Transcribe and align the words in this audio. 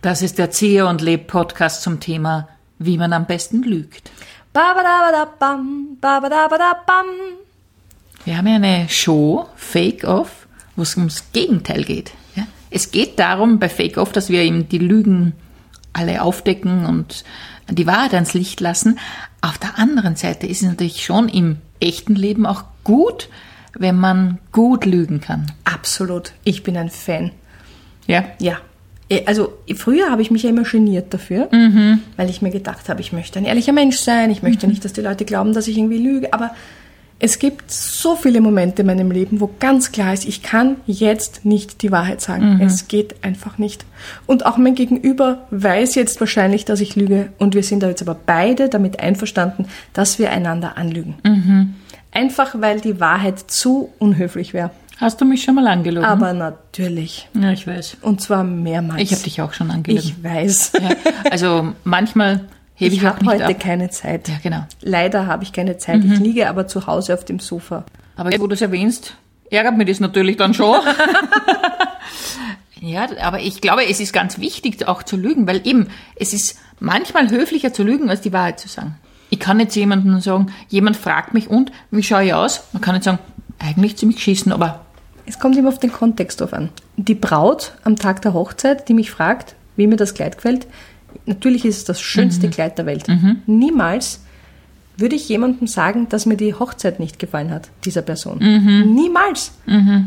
Das 0.00 0.22
ist 0.22 0.38
der 0.38 0.50
Ziehe 0.50 0.86
und 0.86 1.02
Leb 1.02 1.26
Podcast 1.26 1.82
zum 1.82 2.00
Thema, 2.00 2.48
wie 2.78 2.96
man 2.96 3.12
am 3.12 3.26
besten 3.26 3.62
lügt. 3.62 4.10
Wir 8.24 8.38
haben 8.38 8.46
ja 8.46 8.54
eine 8.54 8.88
Show, 8.88 9.46
Fake 9.56 10.04
Off, 10.04 10.46
wo 10.74 10.84
es 10.84 10.96
ums 10.96 11.24
Gegenteil 11.34 11.84
geht. 11.84 12.12
Ja? 12.34 12.46
Es 12.70 12.92
geht 12.92 13.18
darum 13.18 13.58
bei 13.58 13.68
Fake 13.68 13.98
Off, 13.98 14.12
dass 14.12 14.30
wir 14.30 14.40
eben 14.40 14.70
die 14.70 14.78
Lügen 14.78 15.34
alle 15.92 16.22
aufdecken 16.22 16.86
und 16.86 17.24
die 17.68 17.86
Wahrheit 17.86 18.14
ans 18.14 18.32
Licht 18.32 18.60
lassen. 18.60 18.98
Auf 19.42 19.58
der 19.58 19.78
anderen 19.78 20.16
Seite 20.16 20.46
ist 20.46 20.62
es 20.62 20.68
natürlich 20.68 21.04
schon 21.04 21.28
im 21.28 21.58
echten 21.78 22.14
Leben 22.14 22.46
auch 22.46 22.64
gut, 22.84 23.28
wenn 23.78 23.96
man 23.96 24.38
gut 24.52 24.84
lügen 24.86 25.20
kann. 25.20 25.46
Absolut. 25.64 26.32
Ich 26.44 26.62
bin 26.62 26.76
ein 26.76 26.90
Fan. 26.90 27.30
Ja? 28.06 28.24
Ja. 28.40 28.56
Eh, 29.10 29.22
Also 29.26 29.52
früher 29.76 30.10
habe 30.10 30.22
ich 30.22 30.30
mich 30.30 30.42
ja 30.42 30.50
immer 30.50 30.62
geniert 30.64 31.12
dafür, 31.14 31.48
Mhm. 31.52 32.00
weil 32.16 32.28
ich 32.30 32.42
mir 32.42 32.50
gedacht 32.50 32.88
habe, 32.88 33.00
ich 33.00 33.12
möchte 33.12 33.38
ein 33.38 33.44
ehrlicher 33.44 33.72
Mensch 33.72 33.96
sein, 33.96 34.30
ich 34.30 34.42
möchte 34.42 34.66
nicht, 34.66 34.84
dass 34.84 34.92
die 34.92 35.00
Leute 35.02 35.24
glauben, 35.24 35.52
dass 35.54 35.68
ich 35.68 35.78
irgendwie 35.78 35.98
lüge. 35.98 36.32
Aber 36.32 36.50
es 37.20 37.40
gibt 37.40 37.70
so 37.70 38.14
viele 38.14 38.40
Momente 38.40 38.82
in 38.82 38.86
meinem 38.86 39.10
Leben, 39.10 39.40
wo 39.40 39.50
ganz 39.58 39.90
klar 39.90 40.14
ist, 40.14 40.24
ich 40.24 40.42
kann 40.42 40.76
jetzt 40.86 41.44
nicht 41.44 41.82
die 41.82 41.90
Wahrheit 41.90 42.20
sagen. 42.20 42.60
Es 42.62 42.86
geht 42.86 43.16
einfach 43.24 43.58
nicht. 43.58 43.84
Und 44.26 44.46
auch 44.46 44.56
mein 44.56 44.76
Gegenüber 44.76 45.46
weiß 45.50 45.96
jetzt 45.96 46.20
wahrscheinlich, 46.20 46.64
dass 46.64 46.80
ich 46.80 46.94
lüge. 46.94 47.30
Und 47.38 47.56
wir 47.56 47.64
sind 47.64 47.82
da 47.82 47.88
jetzt 47.88 48.02
aber 48.02 48.14
beide 48.24 48.68
damit 48.68 49.00
einverstanden, 49.00 49.66
dass 49.94 50.20
wir 50.20 50.30
einander 50.30 50.76
anlügen. 50.78 51.74
Einfach 52.12 52.54
weil 52.58 52.80
die 52.80 53.00
Wahrheit 53.00 53.38
zu 53.38 53.92
unhöflich 53.98 54.54
wäre. 54.54 54.70
Hast 54.98 55.20
du 55.20 55.24
mich 55.24 55.44
schon 55.44 55.54
mal 55.54 55.68
angelogen? 55.68 56.08
Aber 56.08 56.32
natürlich. 56.32 57.28
Ja, 57.40 57.52
ich 57.52 57.66
weiß. 57.66 57.98
Und 58.02 58.20
zwar 58.20 58.42
mehrmals. 58.42 59.00
Ich 59.00 59.12
habe 59.12 59.22
dich 59.22 59.40
auch 59.40 59.52
schon 59.52 59.70
angelogen. 59.70 60.04
Ich 60.04 60.24
weiß. 60.24 60.72
Ja, 60.80 60.90
also 61.30 61.72
manchmal 61.84 62.40
hebe 62.74 62.94
ich, 62.94 63.02
Ich 63.02 63.08
auch 63.08 63.14
habe 63.14 63.26
heute 63.26 63.46
ab. 63.46 63.60
keine 63.60 63.90
Zeit. 63.90 64.28
Ja, 64.28 64.34
genau. 64.42 64.66
Leider 64.80 65.26
habe 65.26 65.44
ich 65.44 65.52
keine 65.52 65.78
Zeit. 65.78 66.02
Ich 66.04 66.18
liege 66.18 66.48
aber 66.48 66.66
zu 66.66 66.86
Hause 66.88 67.14
auf 67.14 67.24
dem 67.24 67.38
Sofa. 67.38 67.84
Aber 68.16 68.30
wo 68.40 68.48
du 68.48 68.54
es 68.54 68.60
erwähnst, 68.60 69.14
ärgert 69.50 69.76
mich 69.76 69.86
das 69.86 70.00
natürlich 70.00 70.36
dann 70.36 70.52
schon. 70.52 70.80
ja, 72.80 73.06
aber 73.22 73.38
ich 73.40 73.60
glaube, 73.60 73.86
es 73.88 74.00
ist 74.00 74.12
ganz 74.12 74.40
wichtig 74.40 74.86
auch 74.88 75.04
zu 75.04 75.16
lügen, 75.16 75.46
weil 75.46 75.60
eben, 75.64 75.86
es 76.16 76.32
ist 76.32 76.58
manchmal 76.80 77.30
höflicher 77.30 77.72
zu 77.72 77.84
lügen, 77.84 78.10
als 78.10 78.20
die 78.20 78.32
Wahrheit 78.32 78.58
zu 78.58 78.68
sagen. 78.68 78.96
Ich 79.30 79.38
kann 79.40 79.68
zu 79.68 79.78
jemandem 79.78 80.20
sagen, 80.20 80.46
jemand 80.68 80.96
fragt 80.96 81.34
mich 81.34 81.48
und, 81.48 81.70
wie 81.90 82.02
schaue 82.02 82.24
ich 82.24 82.34
aus? 82.34 82.62
Man 82.72 82.80
kann 82.80 82.94
nicht 82.94 83.04
sagen, 83.04 83.18
eigentlich 83.58 83.96
ziemlich 83.96 84.16
geschissen, 84.16 84.52
aber 84.52 84.80
Es 85.26 85.38
kommt 85.38 85.56
immer 85.56 85.68
auf 85.68 85.78
den 85.78 85.92
Kontext 85.92 86.40
drauf 86.40 86.52
an. 86.54 86.70
Die 86.96 87.14
Braut 87.14 87.72
am 87.84 87.96
Tag 87.96 88.22
der 88.22 88.32
Hochzeit, 88.32 88.88
die 88.88 88.94
mich 88.94 89.10
fragt, 89.10 89.54
wie 89.76 89.86
mir 89.86 89.96
das 89.96 90.14
Kleid 90.14 90.36
gefällt, 90.36 90.66
natürlich 91.26 91.64
ist 91.64 91.76
es 91.78 91.84
das 91.84 92.00
schönste 92.00 92.48
Kleid 92.48 92.78
der 92.78 92.86
Welt. 92.86 93.06
Niemals 93.46 94.20
würde 94.96 95.14
ich 95.14 95.28
jemandem 95.28 95.68
sagen, 95.68 96.08
dass 96.08 96.26
mir 96.26 96.36
die 96.36 96.54
Hochzeit 96.54 96.98
nicht 96.98 97.18
gefallen 97.20 97.50
hat, 97.52 97.68
dieser 97.84 98.02
Person. 98.02 98.38
Niemals. 98.38 99.52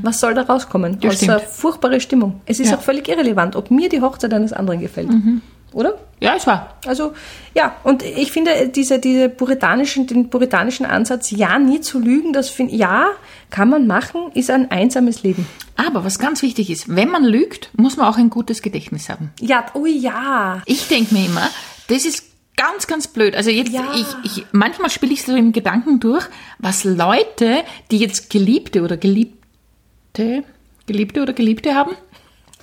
Was 0.01 0.19
soll 0.19 0.33
da 0.33 0.41
rauskommen? 0.41 0.97
Ja, 1.01 1.09
Außer 1.09 1.17
stimmt. 1.39 1.41
furchtbare 1.53 1.99
Stimmung. 2.01 2.41
Es 2.45 2.59
ist 2.59 2.71
Ja. 2.71 2.77
auch 2.77 2.81
völlig 2.81 3.07
irrelevant, 3.07 3.55
ob 3.55 3.71
mir 3.71 3.87
die 3.89 4.01
Hochzeit 4.01 4.33
eines 4.33 4.51
anderen 4.53 4.79
gefällt. 4.81 5.09
Oder? 5.71 5.93
Ja, 6.21 6.35
es 6.35 6.45
war. 6.47 6.75
Also 6.85 7.13
ja, 7.55 7.75
und 7.83 8.03
ich 8.03 8.31
finde 8.31 8.69
diese, 8.69 8.99
diese 8.99 9.27
puritanischen, 9.27 10.05
den 10.07 10.29
puritanischen 10.29 10.85
Ansatz, 10.85 11.31
ja, 11.31 11.57
nie 11.59 11.81
zu 11.81 11.99
lügen, 11.99 12.31
das 12.31 12.49
finde 12.49 12.75
ja, 12.75 13.07
kann 13.49 13.69
man 13.69 13.87
machen, 13.87 14.31
ist 14.33 14.49
ein 14.51 14.69
einsames 14.71 15.23
Leben. 15.23 15.47
Aber 15.75 16.05
was 16.05 16.19
ganz 16.19 16.43
wichtig 16.43 16.69
ist, 16.69 16.95
wenn 16.95 17.09
man 17.09 17.23
lügt, 17.25 17.71
muss 17.75 17.97
man 17.97 18.07
auch 18.07 18.17
ein 18.17 18.29
gutes 18.29 18.61
Gedächtnis 18.61 19.09
haben. 19.09 19.31
Ja, 19.39 19.65
oh 19.73 19.87
ja. 19.87 20.61
Ich 20.65 20.87
denke 20.87 21.13
mir 21.15 21.25
immer, 21.25 21.49
das 21.87 22.05
ist 22.05 22.23
ganz, 22.55 22.85
ganz 22.85 23.07
blöd. 23.07 23.35
Also 23.35 23.49
jetzt, 23.49 23.71
Ja. 23.71 23.91
ich, 23.95 24.05
ich, 24.23 24.45
manchmal 24.51 24.91
spiele 24.91 25.13
ich 25.13 25.23
so 25.23 25.35
im 25.35 25.51
Gedanken 25.51 25.99
durch, 25.99 26.27
was 26.59 26.83
Leute, 26.83 27.63
die 27.89 27.97
jetzt 27.97 28.29
Geliebte 28.29 28.83
oder 28.83 28.97
Geliebte, 28.97 30.43
Geliebte 30.85 31.21
oder 31.23 31.33
Geliebte 31.33 31.73
haben, 31.73 31.91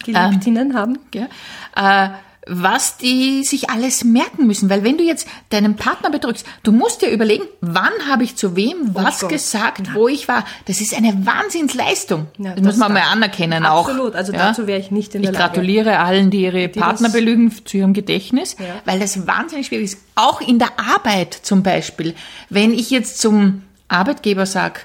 Geliebtinnen 0.05 0.75
haben. 0.75 0.99
gell, 1.11 1.29
äh, 1.75 2.11
was 2.49 2.97
die 2.97 3.45
sich 3.45 3.71
alles 3.71 4.05
merken 4.05 4.47
müssen. 4.47 4.71
Weil 4.71 4.85
wenn 4.85 4.97
du 4.99 5.05
jetzt 5.05 5.29
deinen 5.51 5.77
Partner 5.77 6.11
betrügst, 6.11 6.47
du 6.63 6.73
musst 6.73 7.03
dir 7.03 7.09
überlegen, 7.11 7.45
wann 7.61 7.93
habe 8.11 8.25
ich 8.25 8.37
zu 8.37 8.57
wem 8.57 8.77
was 8.95 9.21
Gott. 9.21 9.31
gesagt, 9.31 9.95
wo 9.95 10.09
ich 10.09 10.29
war. 10.29 10.45
Das 10.67 10.81
ist 10.81 10.95
eine 10.97 11.27
Wahnsinnsleistung. 11.27 12.27
Ja, 12.39 12.51
das, 12.51 12.57
das 12.57 12.65
muss 12.65 12.77
man 12.77 12.93
mal 12.95 13.03
anerkennen 13.11 13.65
auch. 13.67 13.89
Absolut, 13.89 14.15
also 14.15 14.33
dazu 14.33 14.67
wäre 14.67 14.79
ich 14.81 14.91
nicht 14.91 15.15
in 15.15 15.23
der 15.23 15.33
Ich 15.33 15.39
Lage. 15.39 15.53
gratuliere 15.55 15.99
allen, 16.01 16.31
die 16.31 16.43
ihre 16.43 16.69
Partner 16.69 17.09
das- 17.09 17.13
belügen 17.13 17.53
zu 17.65 17.77
ihrem 17.77 17.93
Gedächtnis, 17.93 18.57
Ja. 18.59 18.67
weil 18.85 18.99
das 18.99 19.27
wahnsinnig 19.27 19.67
schwierig 19.67 19.85
ist. 19.93 19.99
Auch 20.15 20.41
in 20.41 20.59
der 20.59 20.79
Arbeit 20.79 21.35
zum 21.35 21.63
Beispiel. 21.63 22.15
Wenn 22.49 22.73
ich 22.73 22.91
jetzt 22.91 23.21
zum 23.21 23.63
Arbeitgeber 23.89 24.47
sage, 24.47 24.81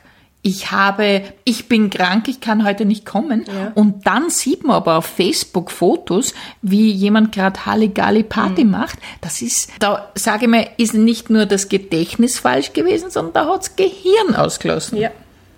ich 0.45 0.71
habe, 0.71 1.21
ich 1.45 1.69
bin 1.69 1.89
krank, 1.89 2.27
ich 2.27 2.41
kann 2.41 2.65
heute 2.65 2.83
nicht 2.83 3.05
kommen. 3.05 3.45
Ja. 3.47 3.71
Und 3.75 4.05
dann 4.05 4.29
sieht 4.29 4.65
man 4.65 4.75
aber 4.75 4.97
auf 4.97 5.05
Facebook 5.05 5.71
Fotos, 5.71 6.33
wie 6.61 6.91
jemand 6.91 7.31
gerade 7.31 7.65
Halligalli 7.65 8.23
Party 8.23 8.65
macht. 8.65 8.99
Das 9.21 9.41
ist, 9.41 9.69
da 9.79 10.11
sage 10.15 10.43
ich 10.45 10.51
mal, 10.51 10.67
ist 10.75 10.93
nicht 10.93 11.29
nur 11.29 11.45
das 11.45 11.69
Gedächtnis 11.69 12.39
falsch 12.39 12.73
gewesen, 12.73 13.09
sondern 13.09 13.33
da 13.33 13.53
hat's 13.53 13.77
Gehirn 13.77 14.35
ausgelassen. 14.35 14.97
Ja. 14.97 15.11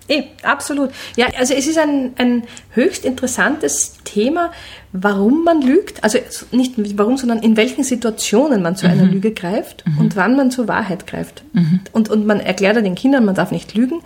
Eh, 0.08 0.22
absolut. 0.44 0.90
Ja, 1.16 1.26
also 1.36 1.52
es 1.52 1.66
ist 1.66 1.78
ein, 1.78 2.12
ein 2.16 2.44
höchst 2.70 3.04
interessantes 3.04 3.94
Thema, 4.04 4.52
warum 4.92 5.42
man 5.42 5.62
lügt. 5.62 6.04
Also 6.04 6.20
nicht 6.52 6.74
warum, 6.96 7.16
sondern 7.16 7.40
in 7.40 7.56
welchen 7.56 7.82
Situationen 7.82 8.62
man 8.62 8.76
zu 8.76 8.86
einer 8.86 9.04
Lüge 9.04 9.32
greift 9.32 9.84
und 9.98 10.14
wann 10.14 10.36
man 10.36 10.52
zur 10.52 10.68
Wahrheit 10.68 11.08
greift. 11.08 11.42
Und, 11.90 12.08
und 12.08 12.24
man 12.24 12.38
erklärt 12.38 12.76
ja 12.76 12.82
den 12.82 12.94
Kindern, 12.94 13.24
man 13.24 13.34
darf 13.34 13.50
nicht 13.50 13.74
lügen. 13.74 14.00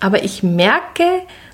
Aber 0.00 0.24
ich 0.24 0.42
merke, 0.42 1.04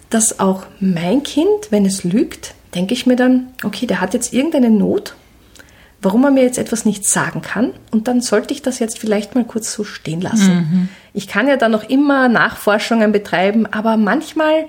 dass 0.09 0.39
auch 0.39 0.63
mein 0.81 1.23
Kind, 1.23 1.71
wenn 1.71 1.85
es 1.85 2.05
lügt, 2.05 2.55
denke 2.75 2.95
ich 2.95 3.07
mir 3.07 3.17
dann, 3.17 3.49
okay, 3.65 3.87
der 3.87 4.01
hat 4.01 4.15
jetzt 4.15 4.33
irgendeine 4.33 4.71
Not, 4.71 5.15
warum 6.01 6.25
er 6.25 6.31
mir 6.31 6.45
jetzt 6.45 6.59
etwas 6.59 6.85
nicht 6.85 7.09
sagen 7.09 7.43
kann. 7.43 7.73
Und 7.91 8.07
dann 8.07 8.21
sollte 8.21 8.55
ich 8.55 8.63
das 8.63 8.79
jetzt 8.79 8.99
vielleicht 8.99 9.35
mal 9.35 9.45
kurz 9.45 9.73
so 9.73 9.83
stehen 9.83 10.21
lassen. 10.21 10.89
Ich 11.13 11.27
kann 11.27 11.49
ja 11.49 11.57
dann 11.57 11.73
noch 11.73 11.85
immer 11.89 12.29
Nachforschungen 12.29 13.11
betreiben, 13.13 13.67
aber 13.67 13.97
manchmal 13.97 14.67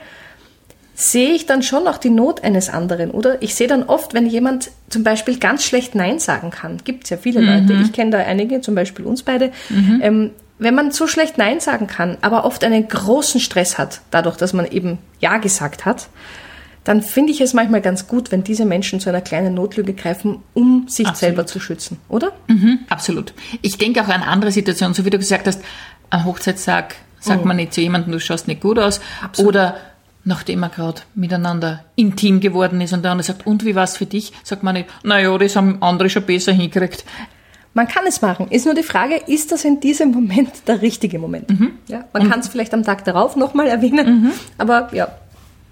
sehe 0.95 1.33
ich 1.33 1.45
dann 1.45 1.61
schon 1.61 1.88
auch 1.88 1.99
die 1.99 2.09
Not 2.09 2.44
eines 2.44 2.69
anderen, 2.69 3.11
oder? 3.11 3.39
Ich 3.44 3.53
sehe 3.53 3.67
dann 3.67 3.83
oft, 3.83 4.15
wenn 4.15 4.25
jemand 4.25 4.71
zum 4.89 5.03
Beispiel 5.03 5.38
ganz 5.38 5.63
schlecht 5.63 5.94
Nein 5.94 6.17
sagen 6.17 6.49
kann, 6.49 6.77
gibt 6.83 7.03
es 7.03 7.11
ja 7.11 7.17
viele 7.17 7.39
Leute, 7.41 7.73
ich 7.83 7.94
kenne 7.94 8.09
da 8.09 8.17
einige, 8.17 8.61
zum 8.61 8.73
Beispiel 8.73 9.05
uns 9.05 9.21
beide, 9.21 9.51
ähm, 10.01 10.31
wenn 10.59 10.75
man 10.75 10.91
so 10.91 11.07
schlecht 11.07 11.38
Nein 11.38 11.59
sagen 11.59 11.88
kann, 11.88 12.18
aber 12.22 12.45
oft 12.45 12.63
einen 12.63 12.88
großen 12.88 13.40
Stress 13.40 13.78
hat, 13.78 14.01
dadurch, 14.12 14.38
dass 14.38 14.53
man 14.53 14.66
eben 14.66 14.97
Ja 15.19 15.38
gesagt 15.38 15.85
hat, 15.85 16.07
dann 16.84 17.01
finde 17.01 17.34
ich 17.34 17.41
es 17.41 17.53
manchmal 17.53 17.81
ganz 17.81 18.07
gut, 18.07 18.31
wenn 18.31 18.44
diese 18.44 18.63
Menschen 18.66 19.01
zu 19.01 19.09
einer 19.09 19.19
kleinen 19.22 19.53
Notlüge 19.53 19.94
greifen, 19.94 20.40
um 20.53 20.88
sich 20.88 21.06
Absolut. 21.06 21.19
selber 21.19 21.45
zu 21.45 21.59
schützen, 21.59 22.00
oder? 22.07 22.31
Mhm, 22.47 22.79
absolut. 22.90 23.34
Ich 23.62 23.78
denke 23.78 24.01
auch 24.01 24.07
an 24.07 24.22
andere 24.22 24.51
Situationen, 24.51 24.94
so 24.94 25.03
wie 25.03 25.09
du 25.09 25.18
gesagt 25.18 25.47
hast, 25.47 25.62
am 26.09 26.23
Hochzeitstag 26.23 26.95
sagt 27.19 27.44
man 27.44 27.57
nicht 27.57 27.74
zu 27.74 27.81
jemandem, 27.81 28.13
du 28.13 28.19
schaust 28.22 28.47
nicht 28.47 28.62
gut 28.62 28.79
aus. 28.79 29.01
Absolut. 29.22 29.50
Oder 29.50 29.78
nachdem 30.24 30.63
er 30.63 30.69
gerade 30.69 31.01
miteinander 31.13 31.84
intim 31.95 32.39
geworden 32.39 32.79
ist 32.81 32.94
und 32.94 33.03
der 33.03 33.12
andere 33.12 33.25
sagt, 33.25 33.45
und 33.45 33.66
wie 33.66 33.75
war's 33.75 33.97
für 33.97 34.06
dich? 34.06 34.31
Sagt 34.44 34.63
man 34.63 34.75
nicht, 34.75 34.89
naja, 35.03 35.38
das 35.38 35.56
haben 35.56 35.81
andere 35.81 36.09
schon 36.09 36.24
besser 36.24 36.53
hingekriegt. 36.53 37.03
Man 37.77 37.88
kann 37.88 38.07
es 38.07 38.23
machen. 38.23 38.47
Ist 38.49 38.65
nur 38.65 38.73
die 38.73 38.81
Frage, 38.81 39.21
ist 39.27 39.51
das 39.51 39.63
in 39.63 39.79
diesem 39.79 40.09
Moment 40.09 40.49
der 40.67 40.81
richtige 40.81 41.19
Moment? 41.19 41.45
Ja, 41.88 42.05
man 42.11 42.27
kann 42.27 42.39
es 42.39 42.47
vielleicht 42.47 42.73
am 42.73 42.81
Tag 42.81 43.05
darauf 43.05 43.35
nochmal 43.35 43.67
erwähnen, 43.67 44.33
aber 44.57 44.89
ja. 44.93 45.09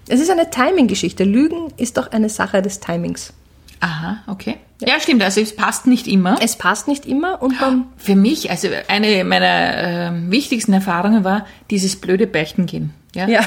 Es 0.08 0.20
ist 0.20 0.30
eine 0.30 0.48
Timing-Geschichte. 0.48 1.24
Lügen 1.24 1.72
ist 1.76 1.96
doch 1.96 2.12
eine 2.12 2.28
Sache 2.28 2.62
des 2.62 2.78
Timings. 2.78 3.32
Aha, 3.80 4.18
okay. 4.28 4.54
Ja, 4.80 5.00
stimmt, 5.00 5.20
also 5.24 5.40
es 5.40 5.56
passt 5.56 5.88
nicht 5.88 6.06
immer. 6.06 6.38
Es 6.40 6.54
passt 6.54 6.86
nicht 6.86 7.06
immer 7.06 7.42
und 7.42 7.60
man, 7.60 7.86
Für 7.96 8.14
mich, 8.14 8.50
also 8.50 8.68
eine 8.86 9.24
meiner 9.24 10.12
äh, 10.14 10.30
wichtigsten 10.30 10.74
Erfahrungen 10.74 11.24
war 11.24 11.44
dieses 11.70 11.96
blöde 11.96 12.28
Beichten 12.28 12.66
gehen. 12.66 12.94
Ja. 13.16 13.26
Ja. 13.26 13.40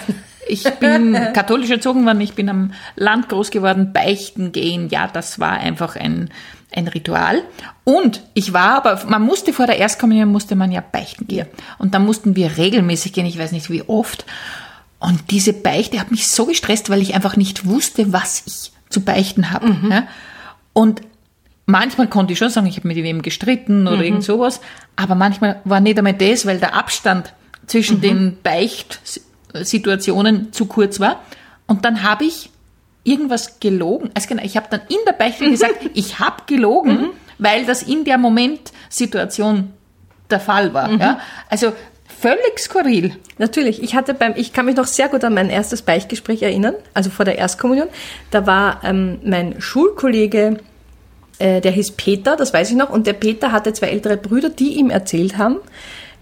Ich 0.49 0.63
bin 0.63 1.13
katholisch 1.33 1.69
erzogen 1.69 2.05
worden, 2.05 2.19
ich 2.19 2.33
bin 2.33 2.49
am 2.49 2.73
Land 2.95 3.29
groß 3.29 3.51
geworden, 3.51 3.93
Beichten 3.93 4.51
gehen, 4.51 4.89
ja, 4.89 5.07
das 5.07 5.39
war 5.39 5.53
einfach 5.53 5.95
ein, 5.95 6.31
ein 6.71 6.87
Ritual. 6.87 7.43
Und 7.83 8.21
ich 8.33 8.53
war 8.53 8.75
aber, 8.75 9.03
man 9.07 9.23
musste 9.23 9.53
vor 9.53 9.67
der 9.67 9.77
Erstkommunion, 9.77 10.29
musste 10.29 10.55
man 10.55 10.71
ja 10.71 10.81
beichten 10.81 11.27
gehen. 11.27 11.47
Und 11.77 11.93
da 11.93 11.99
mussten 11.99 12.35
wir 12.35 12.57
regelmäßig 12.57 13.13
gehen, 13.13 13.25
ich 13.25 13.39
weiß 13.39 13.51
nicht 13.51 13.69
wie 13.69 13.83
oft. 13.83 14.25
Und 14.99 15.31
diese 15.31 15.53
Beichte 15.53 15.99
hat 15.99 16.11
mich 16.11 16.27
so 16.27 16.45
gestresst, 16.45 16.89
weil 16.89 17.01
ich 17.01 17.15
einfach 17.15 17.37
nicht 17.37 17.65
wusste, 17.65 18.13
was 18.13 18.43
ich 18.45 18.71
zu 18.89 19.01
beichten 19.01 19.51
habe. 19.51 19.75
Ja. 19.89 20.07
Und 20.73 21.01
manchmal 21.65 22.07
konnte 22.07 22.33
ich 22.33 22.39
schon 22.39 22.49
sagen, 22.49 22.67
ich 22.67 22.77
habe 22.77 22.87
mit 22.87 22.97
wem 22.97 23.21
gestritten 23.21 23.87
oder 23.87 24.03
irgend 24.03 24.23
sowas, 24.23 24.61
aber 24.95 25.15
manchmal 25.15 25.61
war 25.63 25.79
nicht 25.79 25.97
einmal 25.97 26.13
das, 26.13 26.45
weil 26.45 26.59
der 26.59 26.75
Abstand 26.75 27.33
zwischen 27.67 28.01
den 28.01 28.37
Beichtsituationen 28.43 30.51
zu 30.51 30.65
kurz 30.65 30.99
war. 30.99 31.21
Und 31.67 31.85
dann 31.85 32.03
habe 32.03 32.25
ich 32.25 32.49
irgendwas 33.03 33.59
gelogen. 33.59 34.11
Also 34.13 34.27
genau, 34.27 34.43
ich 34.43 34.57
habe 34.57 34.67
dann 34.69 34.81
in 34.89 34.97
der 35.05 35.13
Beichte 35.13 35.49
gesagt, 35.49 35.89
ich 35.93 36.19
habe 36.19 36.43
gelogen, 36.45 37.09
weil 37.37 37.65
das 37.65 37.83
in 37.83 38.03
der 38.03 38.17
Momentsituation 38.17 39.73
der 40.29 40.39
Fall 40.39 40.73
war. 40.73 40.91
Ja? 40.91 41.19
Also 41.49 41.73
völlig 42.19 42.59
skurril. 42.59 43.15
Natürlich. 43.37 43.81
Ich 43.81 43.95
hatte 43.95 44.13
beim, 44.13 44.33
ich 44.35 44.53
kann 44.53 44.65
mich 44.65 44.75
noch 44.75 44.85
sehr 44.85 45.07
gut 45.07 45.23
an 45.23 45.33
mein 45.33 45.49
erstes 45.49 45.81
Beichtgespräch 45.81 46.43
erinnern, 46.43 46.75
also 46.93 47.09
vor 47.09 47.25
der 47.25 47.37
Erstkommunion. 47.37 47.87
Da 48.31 48.45
war 48.45 48.81
ähm, 48.83 49.19
mein 49.23 49.61
Schulkollege, 49.61 50.59
äh, 51.39 51.61
der 51.61 51.71
hieß 51.71 51.91
Peter, 51.91 52.35
das 52.35 52.53
weiß 52.53 52.69
ich 52.71 52.75
noch, 52.75 52.89
und 52.89 53.07
der 53.07 53.13
Peter 53.13 53.51
hatte 53.51 53.73
zwei 53.73 53.87
ältere 53.87 54.17
Brüder, 54.17 54.49
die 54.49 54.73
ihm 54.73 54.89
erzählt 54.89 55.37
haben, 55.37 55.57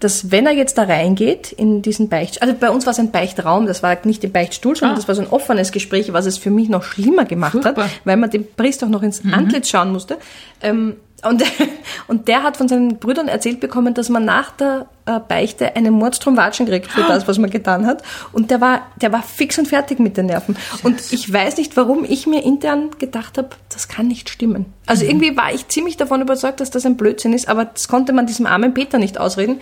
dass 0.00 0.30
wenn 0.30 0.46
er 0.46 0.52
jetzt 0.52 0.78
da 0.78 0.84
reingeht 0.84 1.50
in 1.52 1.82
diesen 1.82 2.08
Beicht, 2.08 2.40
also 2.42 2.54
bei 2.54 2.70
uns 2.70 2.86
war 2.86 2.92
es 2.92 2.98
ein 2.98 3.10
Beichtraum, 3.10 3.66
das 3.66 3.82
war 3.82 3.96
nicht 4.04 4.22
im 4.24 4.32
Beichtstuhl, 4.32 4.76
sondern 4.76 4.94
Ah. 4.94 4.96
das 4.98 5.08
war 5.08 5.14
so 5.14 5.22
ein 5.22 5.28
offenes 5.28 5.72
Gespräch, 5.72 6.12
was 6.12 6.26
es 6.26 6.38
für 6.38 6.50
mich 6.50 6.68
noch 6.68 6.82
schlimmer 6.84 7.24
gemacht 7.24 7.52
Furchtbar. 7.52 7.84
hat, 7.84 7.90
weil 8.04 8.16
man 8.16 8.30
dem 8.30 8.46
Priester 8.56 8.86
auch 8.86 8.90
noch 8.90 9.02
ins 9.02 9.22
Antlitz 9.32 9.68
schauen 9.68 9.90
musste. 9.92 10.18
Ähm, 10.62 10.96
und, 11.24 11.42
und 12.06 12.28
der 12.28 12.42
hat 12.42 12.56
von 12.56 12.68
seinen 12.68 12.98
Brüdern 12.98 13.28
erzählt 13.28 13.60
bekommen, 13.60 13.94
dass 13.94 14.08
man 14.08 14.24
nach 14.24 14.52
der 14.52 14.86
äh, 15.06 15.18
Beichte 15.18 15.74
einen 15.74 15.94
Mordstrom 15.94 16.36
Watschen 16.36 16.66
kriegt 16.66 16.90
für 16.90 17.02
das, 17.02 17.26
was 17.26 17.38
man 17.38 17.50
getan 17.50 17.86
hat. 17.86 18.02
Und 18.32 18.50
der 18.50 18.60
war, 18.60 18.82
der 19.00 19.12
war 19.12 19.22
fix 19.22 19.58
und 19.58 19.66
fertig 19.66 19.98
mit 19.98 20.16
den 20.16 20.26
Nerven. 20.26 20.56
Und 20.84 21.12
ich 21.12 21.32
weiß 21.32 21.56
nicht, 21.56 21.76
warum 21.76 22.04
ich 22.04 22.26
mir 22.26 22.44
intern 22.44 22.90
gedacht 22.98 23.36
habe, 23.36 23.50
das 23.68 23.88
kann 23.88 24.06
nicht 24.06 24.30
stimmen. 24.30 24.66
Also 24.86 25.04
irgendwie 25.04 25.36
war 25.36 25.52
ich 25.52 25.66
ziemlich 25.68 25.96
davon 25.96 26.22
überzeugt, 26.22 26.60
dass 26.60 26.70
das 26.70 26.86
ein 26.86 26.96
Blödsinn 26.96 27.32
ist, 27.32 27.48
aber 27.48 27.64
das 27.64 27.88
konnte 27.88 28.12
man 28.12 28.26
diesem 28.26 28.46
armen 28.46 28.74
Peter 28.74 28.98
nicht 28.98 29.18
ausreden, 29.18 29.60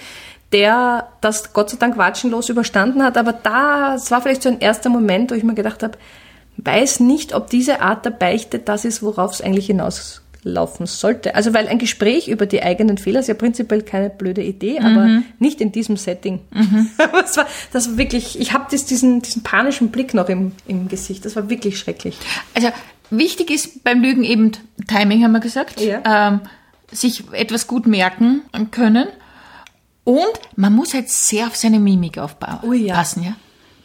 der 0.53 1.08
das 1.23 1.53
Gott 1.53 1.70
sei 1.70 1.76
Dank 1.79 1.97
watschenlos 1.97 2.50
überstanden 2.50 3.03
hat. 3.03 3.17
Aber 3.17 3.32
da, 3.32 3.94
es 3.94 4.11
war 4.11 4.20
vielleicht 4.20 4.43
so 4.43 4.50
ein 4.50 4.61
erster 4.61 4.91
Moment, 4.91 5.31
wo 5.31 5.35
ich 5.35 5.43
mir 5.43 5.55
gedacht 5.55 5.82
habe, 5.82 5.97
weiß 6.58 7.00
nicht, 7.00 7.35
ob 7.35 7.50
diese 7.50 7.81
Art 7.81 8.05
der 8.05 8.11
Beichte 8.11 8.58
das 8.58 8.85
ist, 8.85 9.03
worauf 9.03 9.32
es 9.32 9.41
eigentlich 9.41 9.69
hinauslaufen 10.46 10.87
sollte. 10.87 11.34
Also 11.34 11.52
weil 11.52 11.69
ein 11.69 11.78
Gespräch 11.78 12.28
über 12.28 12.46
die 12.46 12.62
eigenen 12.62 12.98
Fehler 12.98 13.20
ist 13.20 13.28
ja 13.28 13.34
prinzipiell 13.34 13.82
keine 13.82 14.10
blöde 14.10 14.43
Idee, 14.43 14.78
aber 14.81 15.22
nicht 15.38 15.60
in 15.60 15.72
diesem 15.72 15.96
Setting. 15.96 16.40
aber 16.98 17.25
es 17.25 17.37
war, 17.37 17.46
das 17.72 17.90
war 17.90 17.98
wirklich, 17.98 18.40
ich 18.40 18.52
habe 18.52 18.66
diesen, 18.70 19.22
diesen 19.22 19.43
panischen 19.43 19.90
Blick 19.90 20.14
noch 20.14 20.28
im, 20.28 20.52
im 20.66 20.88
Gesicht. 20.88 21.25
Das 21.25 21.37
war 21.37 21.50
wirklich 21.50 21.78
schrecklich. 21.78 22.16
Also 22.54 22.69
wichtig 23.10 23.50
ist 23.50 23.84
beim 23.84 24.00
Lügen 24.00 24.25
eben 24.25 24.52
Timing, 24.87 25.25
haben 25.25 25.32
wir 25.32 25.40
gesagt. 25.40 25.81
Ja. 25.81 26.28
Ähm, 26.28 26.40
sich 26.93 27.25
etwas 27.32 27.66
gut 27.66 27.87
merken 27.87 28.43
können. 28.70 29.08
Und 30.04 30.40
man 30.54 30.72
muss 30.72 30.94
halt 30.94 31.10
sehr 31.10 31.48
auf 31.48 31.56
seine 31.56 31.81
Mimik 31.81 32.19
aufpassen. 32.19 32.69
Ui, 32.69 32.87
ja. 32.87 33.02
ja. 33.02 33.37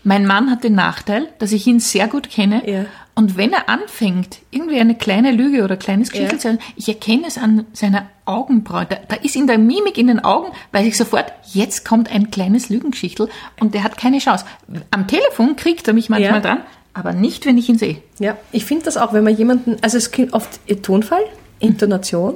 Mein 0.03 0.25
Mann 0.25 0.51
hat 0.51 0.63
den 0.63 0.75
Nachteil, 0.75 1.27
dass 1.39 1.51
ich 1.51 1.65
ihn 1.65 1.79
sehr 1.79 2.07
gut 2.07 2.29
kenne. 2.29 2.61
Ja. 2.69 2.85
Und 3.13 3.35
wenn 3.37 3.51
er 3.53 3.67
anfängt, 3.69 4.39
irgendwie 4.51 4.79
eine 4.79 4.95
kleine 4.95 5.31
Lüge 5.31 5.63
oder 5.63 5.75
kleines 5.77 6.11
Geschichte 6.11 6.35
Ja. 6.35 6.39
zu 6.39 6.47
sagen, 6.47 6.59
ich 6.77 6.87
erkenne 6.87 7.23
es 7.27 7.37
an 7.37 7.65
seiner 7.73 8.07
Augenbraue. 8.25 8.85
Da, 8.89 8.95
da 9.07 9.15
ist 9.17 9.35
in 9.35 9.47
der 9.47 9.57
Mimik 9.57 9.97
in 9.97 10.07
den 10.07 10.19
Augen, 10.23 10.51
weiß 10.71 10.87
ich 10.87 10.95
sofort, 10.97 11.31
jetzt 11.51 11.83
kommt 11.85 12.09
ein 12.11 12.31
kleines 12.31 12.69
Lügengeschichtel 12.69 13.29
und 13.59 13.73
der 13.73 13.83
hat 13.83 13.97
keine 13.97 14.19
Chance. 14.19 14.45
Am 14.91 15.07
Telefon 15.07 15.55
kriegt 15.57 15.87
er 15.87 15.93
mich 15.93 16.09
manchmal 16.09 16.35
Ja. 16.35 16.39
dran, 16.39 16.57
aber 16.93 17.11
nicht, 17.13 17.45
wenn 17.45 17.57
ich 17.57 17.67
ihn 17.69 17.77
sehe. 17.77 17.97
Ja, 18.19 18.37
ich 18.53 18.63
finde 18.65 18.85
das 18.85 18.95
auch, 18.97 19.11
wenn 19.13 19.23
man 19.25 19.35
jemanden, 19.35 19.75
also 19.81 19.97
es 19.97 20.11
gibt 20.11 20.33
oft 20.33 20.59
Tonfall, 20.81 21.23
Intonation 21.59 22.35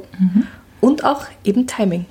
und 0.82 1.04
auch 1.06 1.26
eben 1.44 1.68
Timing. 1.68 2.06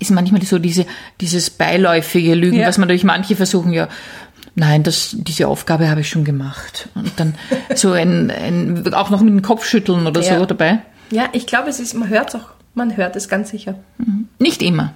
ist 0.00 0.10
manchmal 0.10 0.42
so 0.42 0.58
diese, 0.58 0.86
dieses 1.20 1.50
beiläufige 1.50 2.34
Lügen, 2.34 2.56
Ja. 2.58 2.66
was 2.66 2.78
man 2.78 2.88
durch 2.88 3.04
manche 3.04 3.36
versuchen, 3.36 3.72
ja, 3.72 3.86
nein, 4.58 4.82
das, 4.82 5.14
diese 5.18 5.48
Aufgabe 5.48 5.88
habe 5.88 6.00
ich 6.02 6.08
schon 6.08 6.24
gemacht. 6.24 6.88
Und 6.94 7.12
dann 7.18 7.34
so 7.74 7.92
ein, 7.92 8.30
ein 8.30 8.92
auch 8.94 9.10
noch 9.10 9.20
mit 9.20 9.32
dem 9.32 9.42
Kopfschütteln 9.42 10.06
oder 10.06 10.20
Ja. 10.22 10.38
so 10.38 10.46
dabei. 10.46 10.80
Ja, 11.10 11.28
ich 11.32 11.46
glaube, 11.46 11.70
es 11.70 11.80
ist, 11.80 11.94
man 11.94 12.08
hört 12.08 12.28
es 12.30 12.34
auch, 12.34 12.48
man 12.74 12.96
hört 12.96 13.16
es 13.16 13.28
ganz 13.28 13.50
sicher. 13.50 13.76
Nicht 14.38 14.62
immer. 14.62 14.94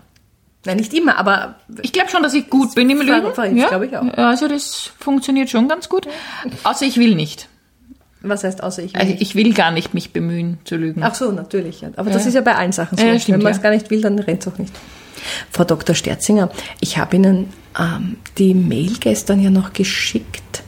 Nein, 0.65 0.77
nicht 0.77 0.95
immer, 0.95 1.19
aber 1.19 1.57
Ich 1.83 1.93
glaube 1.93 2.09
schon, 2.11 2.23
dass 2.23 2.35
ich 2.35 2.49
gut 2.49 2.75
bin 2.77 2.89
im 2.91 3.01
Lügen. 3.01 3.35
ver- 3.35 3.47
ja, 3.47 3.69
glaube 3.69 3.87
ich 3.87 3.97
auch. 3.97 4.07
Also 4.17 4.47
das 4.47 4.93
funktioniert 4.99 5.51
schon 5.51 5.67
ganz 5.69 5.89
gut. 5.89 6.07
Außer 6.63 6.85
ich 6.87 6.99
will 6.99 7.15
nicht. 7.17 7.49
was 8.25 8.45
heißt 8.45 8.63
außer 8.63 8.83
ich 8.85 8.95
will 8.95 9.01
Also 9.01 9.15
ich 9.19 9.35
will 9.35 9.53
gar 9.55 9.73
nicht 9.73 9.95
mich 9.95 10.13
bemühen 10.13 10.59
zu 10.65 10.77
lügen. 10.77 11.03
Ach 11.03 11.17
so, 11.17 11.33
natürlich. 11.33 11.81
Ja. 11.81 11.89
Aber 11.97 12.11
das 12.11 12.23
Ja. 12.23 12.29
ist 12.29 12.35
ja 12.35 12.41
bei 12.43 12.55
allen 12.55 12.71
Sachen 12.71 12.97
so. 12.97 13.05
Ja, 13.05 13.19
stimmt, 13.19 13.39
Wenn 13.39 13.43
man 13.45 13.53
es 13.53 13.61
gar 13.63 13.71
nicht 13.71 13.91
will, 13.91 14.01
dann 14.03 14.17
rennt 14.21 14.47
es 14.47 14.53
auch 14.53 14.59
nicht. 14.59 14.73
Frau 15.51 15.65
Dr. 15.65 15.95
Sterzinger, 15.97 16.49
ich 16.79 16.99
habe 16.99 17.17
Ihnen 17.17 17.49
ähm, 17.79 18.17
die 18.39 18.55
Mail 18.55 18.95
gestern 19.01 19.41
ja 19.41 19.51
noch 19.51 19.73
geschickt. 19.73 20.63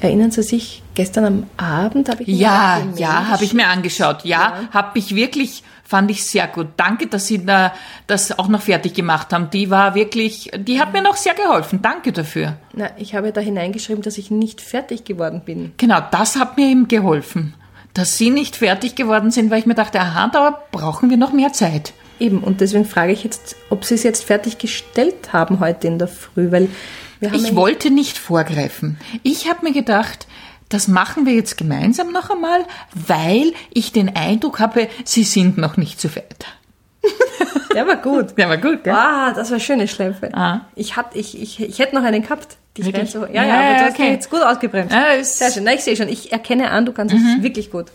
Erinnern 0.00 0.30
Sie 0.30 0.42
sich, 0.42 0.82
gestern 0.94 1.24
am 1.24 1.46
Abend 1.56 2.08
habe 2.10 2.22
ich 2.22 2.28
Ihnen 2.28 2.38
Ja, 2.38 2.82
ja, 2.96 3.28
habe 3.28 3.44
ich 3.44 3.54
mir 3.54 3.68
angeschaut. 3.68 4.24
Ja, 4.24 4.38
Ja. 4.38 4.68
habe 4.72 4.98
ich 4.98 5.14
wirklich, 5.14 5.62
fand 5.84 6.10
ich 6.10 6.24
sehr 6.24 6.46
gut. 6.48 6.68
Danke, 6.76 7.06
dass 7.06 7.26
Sie 7.26 7.44
da 7.44 7.72
das 8.06 8.38
auch 8.38 8.48
noch 8.48 8.60
fertig 8.60 8.92
gemacht 8.92 9.32
haben. 9.32 9.48
Die 9.50 9.70
war 9.70 9.94
wirklich, 9.94 10.50
die 10.56 10.78
hat 10.80 10.92
mir 10.92 11.00
noch 11.02 11.16
sehr 11.16 11.34
geholfen. 11.34 11.80
Danke 11.80 12.12
dafür. 12.12 12.58
Na, 12.74 12.90
ich 12.98 13.14
habe 13.14 13.32
da 13.32 13.40
hineingeschrieben, 13.40 14.02
dass 14.02 14.18
ich 14.18 14.30
nicht 14.30 14.60
fertig 14.60 15.04
geworden 15.04 15.40
bin. 15.44 15.72
Genau, 15.78 16.00
das 16.10 16.36
hat 16.36 16.58
mir 16.58 16.66
eben 16.68 16.88
geholfen. 16.88 17.54
Dass 17.94 18.18
Sie 18.18 18.28
nicht 18.28 18.56
fertig 18.56 18.94
geworden 18.96 19.30
sind, 19.30 19.50
weil 19.50 19.60
ich 19.60 19.66
mir 19.66 19.74
dachte, 19.74 19.98
aha, 19.98 20.28
da 20.28 20.58
brauchen 20.72 21.08
wir 21.08 21.16
noch 21.16 21.32
mehr 21.32 21.54
Zeit. 21.54 21.94
Eben, 22.18 22.38
und 22.42 22.60
deswegen 22.60 22.84
frage 22.84 23.12
ich 23.12 23.24
jetzt, 23.24 23.56
ob 23.70 23.84
Sie 23.84 23.94
es 23.94 24.02
jetzt 24.02 24.24
fertiggestellt 24.24 25.32
haben 25.32 25.60
heute 25.60 25.86
in 25.86 25.98
der 25.98 26.08
Früh, 26.08 26.50
weil 26.50 26.68
wir 27.20 27.30
haben 27.30 27.36
Ich 27.38 27.48
ja- 27.50 27.56
wollte 27.56 27.90
nicht 27.90 28.18
vorgreifen. 28.18 28.98
Ich 29.22 29.48
habe 29.48 29.66
mir 29.66 29.72
gedacht, 29.72 30.26
das 30.68 30.88
machen 30.88 31.26
wir 31.26 31.34
jetzt 31.34 31.56
gemeinsam 31.56 32.12
noch 32.12 32.30
einmal, 32.30 32.64
weil 32.94 33.52
ich 33.72 33.92
den 33.92 34.14
Eindruck 34.16 34.58
habe, 34.60 34.88
Sie 35.04 35.22
sind 35.24 35.58
noch 35.58 35.76
nicht 35.76 36.00
so 36.00 36.08
weit. 36.16 36.46
Der 37.74 37.86
war 37.86 37.96
gut. 37.96 38.36
Der 38.38 38.48
war 38.48 38.56
gut, 38.56 38.82
gell? 38.84 38.92
Ah, 38.94 39.32
das 39.34 39.50
war 39.50 39.60
schöne 39.60 39.86
Schleife. 39.86 40.30
Ah. 40.34 40.62
Ich, 40.74 40.96
hat, 40.96 41.14
ich, 41.14 41.40
ich, 41.40 41.60
ich 41.60 41.78
hätte 41.78 41.94
noch 41.94 42.02
einen 42.02 42.22
gehabt. 42.22 42.56
Die 42.76 42.82
ich 42.82 43.10
so, 43.10 43.24
ja, 43.26 43.32
ja, 43.32 43.44
Ja, 43.46 43.54
aber 43.70 43.78
du 43.78 43.84
hast 43.84 43.94
okay. 43.94 44.10
jetzt 44.12 44.30
gut 44.30 44.42
ausgebremst. 44.42 44.94
Ja, 44.94 45.22
Sehr 45.22 45.50
schön. 45.50 45.64
Na, 45.64 45.72
ich 45.74 45.80
sehe 45.82 45.96
schon. 45.96 46.08
Ich 46.08 46.32
erkenne 46.32 46.70
an, 46.70 46.84
du 46.86 46.92
kannst 46.92 47.14
es 47.14 47.42
wirklich 47.42 47.70
gut. 47.70 47.86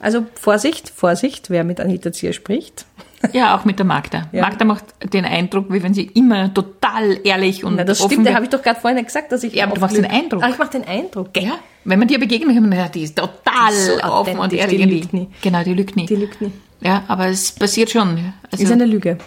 Also 0.00 0.26
Vorsicht, 0.34 0.90
Vorsicht, 0.94 1.48
wer 1.50 1.64
mit 1.64 1.80
Anita 1.80 2.12
Zier 2.12 2.32
spricht. 2.32 2.84
Ja, 3.32 3.56
auch 3.56 3.64
mit 3.64 3.78
der 3.78 3.86
Magda. 3.86 4.28
Ja. 4.32 4.42
Magda 4.42 4.64
macht 4.64 4.84
den 5.12 5.24
Eindruck, 5.24 5.72
wie 5.72 5.82
wenn 5.82 5.94
sie 5.94 6.04
immer 6.04 6.52
total 6.52 7.18
ehrlich 7.24 7.64
und 7.64 7.76
Na, 7.76 7.84
das 7.84 8.00
offen 8.00 8.12
stimmt, 8.12 8.28
da 8.28 8.34
habe 8.34 8.44
ich 8.44 8.50
doch 8.50 8.62
gerade 8.62 8.80
vorhin 8.80 9.04
gesagt, 9.04 9.32
dass 9.32 9.42
ich. 9.42 9.54
Ja, 9.54 9.64
aber 9.64 9.74
du 9.74 9.80
machst 9.80 9.96
den. 9.96 10.04
Eindruck. 10.04 10.42
Ah, 10.42 10.48
ich 10.50 10.58
mache 10.58 10.70
den 10.70 10.84
Eindruck. 10.84 11.30
Ja, 11.36 11.58
wenn 11.84 11.98
man 11.98 12.08
dir 12.08 12.18
begegnet, 12.18 12.60
man, 12.60 12.72
ja, 12.72 12.88
die 12.88 13.02
ist 13.02 13.16
total 13.16 13.72
so 13.72 14.00
offen 14.02 14.38
und 14.38 14.52
ehrlich. 14.52 14.80
die 14.80 14.84
lügt 14.84 15.12
nie. 15.12 15.28
Genau, 15.42 15.62
die 15.62 15.74
lügt 15.74 15.96
nie. 15.96 16.06
Die 16.06 16.16
lügt 16.16 16.40
nie. 16.40 16.52
Ja, 16.80 17.04
aber 17.08 17.28
es 17.28 17.52
passiert 17.52 17.90
schon. 17.90 18.32
Also, 18.50 18.64
Ist 18.64 18.72
eine 18.72 18.84
Lüge, 18.84 19.18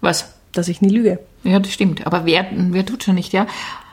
was? 0.00 0.34
dass 0.52 0.68
ich 0.68 0.80
nie 0.80 0.88
lüge. 0.90 1.20
Ja, 1.44 1.60
das 1.60 1.72
stimmt. 1.72 2.06
Aber 2.06 2.24
wer, 2.24 2.46
wer 2.50 2.84
tut 2.84 3.04
schon 3.04 3.14
nicht, 3.14 3.32
ja? 3.32 3.46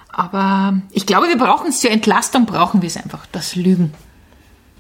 Aber 0.10 0.80
ich 0.92 1.06
glaube, 1.06 1.28
wir 1.28 1.38
brauchen 1.38 1.70
es 1.70 1.82
zur 1.82 1.92
Entlastung, 1.92 2.46
brauchen 2.46 2.82
wir 2.82 2.88
es 2.88 2.98
einfach, 2.98 3.26
das 3.32 3.56
Lügen. 3.56 3.94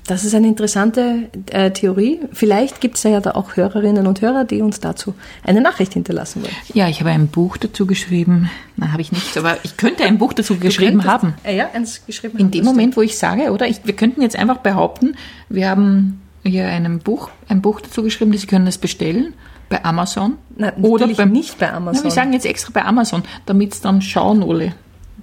Das 0.07 0.23
ist 0.23 0.35
eine 0.35 0.47
interessante 0.47 1.29
äh, 1.49 1.71
Theorie. 1.71 2.19
Vielleicht 2.31 2.79
gibt 2.79 2.97
es 2.97 3.03
ja 3.03 3.19
da 3.21 3.31
auch 3.31 3.55
Hörerinnen 3.55 4.05
und 4.05 4.21
Hörer, 4.21 4.45
die 4.45 4.61
uns 4.61 4.79
dazu 4.79 5.15
eine 5.43 5.61
Nachricht 5.61 5.93
hinterlassen 5.93 6.43
wollen. 6.43 6.53
Ja, 6.75 6.87
ich 6.87 6.99
habe 6.99 7.09
ein 7.09 7.27
Buch 7.27 7.57
dazu 7.57 7.87
geschrieben. 7.87 8.51
Nein, 8.77 8.91
habe 8.91 9.01
ich 9.01 9.11
nicht, 9.11 9.35
aber 9.35 9.57
ich 9.63 9.77
könnte 9.77 10.03
ein 10.03 10.19
Buch 10.19 10.33
dazu 10.33 10.57
geschrieben 10.57 10.99
Könntest- 10.99 11.07
haben. 11.07 11.33
Äh, 11.43 11.57
ja, 11.57 11.69
eins 11.73 12.05
geschrieben 12.05 12.37
In 12.37 12.45
haben, 12.45 12.51
dem 12.51 12.63
das 12.65 12.71
Moment, 12.71 12.97
wo 12.97 13.01
ich 13.01 13.17
sage, 13.17 13.51
oder? 13.51 13.67
Ich, 13.67 13.79
wir 13.83 13.95
könnten 13.95 14.21
jetzt 14.21 14.35
einfach 14.35 14.57
behaupten, 14.57 15.15
wir 15.49 15.69
haben 15.69 16.21
hier 16.43 16.67
ein 16.67 16.99
Buch, 16.99 17.31
ein 17.47 17.63
Buch 17.63 17.81
dazu 17.81 18.03
geschrieben, 18.03 18.31
Sie 18.37 18.45
können 18.45 18.67
es 18.67 18.77
bestellen 18.77 19.33
bei 19.69 19.83
Amazon. 19.83 20.33
Nein, 20.55 20.73
oder 20.83 21.07
beim, 21.07 21.31
nicht 21.31 21.57
bei 21.57 21.65
Na, 21.71 21.77
Amazon. 21.77 22.03
wir 22.03 22.11
sagen 22.11 22.31
jetzt 22.33 22.45
extra 22.45 22.69
bei 22.71 22.85
Amazon, 22.85 23.23
damit 23.47 23.73
es 23.73 23.81
dann 23.81 24.03
schauen 24.03 24.43
alle. 24.43 24.73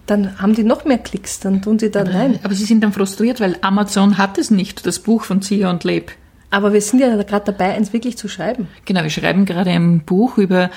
Dann 0.07 0.41
haben 0.41 0.55
die 0.55 0.65
noch 0.65 0.85
mehr 0.85 0.99
Klicks, 0.99 1.39
dann 1.41 1.63
tun 1.63 1.79
sie 1.79 1.91
da, 1.91 2.03
nein. 2.05 2.39
Aber 2.43 2.55
sie 2.55 2.65
sind 2.65 2.83
dann 2.83 2.93
frustriert, 2.93 3.41
weil 3.41 3.57
Amazon 3.61 4.19
hat 4.19 4.37
es 4.37 4.51
nicht, 4.51 4.85
das 4.85 4.99
Buch 4.99 5.23
von 5.25 5.43
Zia 5.43 5.71
und 5.71 5.85
Leb. 5.85 6.13
Aber 6.51 6.73
wir 6.73 6.81
sind 6.83 6.99
ja 7.01 7.15
gerade 7.23 7.45
dabei, 7.53 7.75
eins 7.75 7.93
wirklich 7.93 8.19
zu 8.19 8.29
schreiben. 8.29 8.69
Genau, 8.85 9.03
wir 9.05 9.11
schreiben 9.11 9.45
gerade 9.47 9.71
ein 9.71 10.01
Buch 10.01 10.39
über 10.39 10.71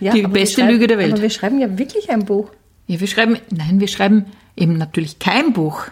Ja, 0.00 0.12
die 0.12 0.22
wir 0.22 0.28
beste 0.28 0.62
schreiben- 0.62 0.72
Lüge 0.72 0.86
der 0.86 0.98
Welt. 0.98 1.12
Aber 1.12 1.22
wir 1.22 1.30
schreiben 1.30 1.60
ja 1.60 1.78
wirklich 1.78 2.10
ein 2.10 2.24
Buch. 2.24 2.50
Ja, 2.86 2.98
wir 3.00 3.06
schreiben, 3.06 3.38
nein, 3.50 3.80
wir 3.80 3.88
schreiben 3.88 4.24
eben 4.56 4.76
natürlich 4.78 5.18
kein 5.18 5.52
Buch. 5.52 5.86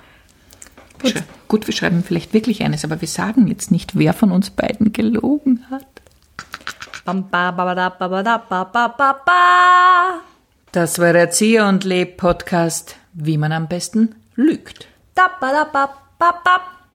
Gut. 1.02 1.14
Gut. 1.14 1.22
Gut, 1.48 1.66
wir 1.66 1.74
schreiben 1.74 2.02
vielleicht 2.02 2.32
wirklich 2.32 2.62
eines, 2.62 2.84
aber 2.84 3.00
wir 3.02 3.08
sagen 3.08 3.46
jetzt 3.48 3.70
nicht, 3.70 3.96
wer 3.98 4.14
von 4.14 4.32
uns 4.32 4.48
beiden 4.50 4.92
gelogen 4.92 5.62
hat. 5.70 5.86
Bam, 7.04 7.28
ba, 7.28 7.50
ba, 7.50 7.64
ba, 7.64 7.74
da, 7.74 7.88
ba, 7.90 8.08
ba, 8.08 8.22
da, 8.22 8.38
ba, 8.38 8.64
ba, 8.64 8.88
ba, 8.88 9.12
ba. 9.26 10.20
Das 10.72 10.98
war 10.98 11.12
der 11.12 11.30
Zieher 11.30 11.66
und 11.66 11.84
Leb 11.84 12.16
Podcast, 12.16 12.96
wie 13.12 13.36
man 13.36 13.52
am 13.52 13.68
besten 13.68 14.14
lügt. 14.36 14.88
Da, 15.14 15.28
ba, 15.38 15.52
da, 15.52 15.64
ba, 15.64 15.94
ba, 16.18 16.40
ba. 16.42 16.60